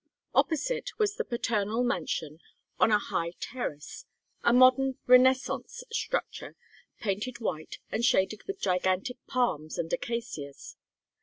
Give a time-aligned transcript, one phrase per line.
[0.33, 2.39] Opposite was the paternal mansion
[2.79, 4.07] on a high terrace,
[4.41, 6.55] a modern Renaissance structure,
[6.99, 10.75] painted white and shaded with gigantic palms and acacias.